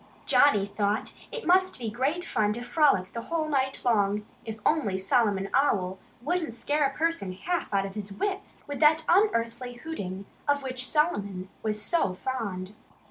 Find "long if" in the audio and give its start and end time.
3.85-4.57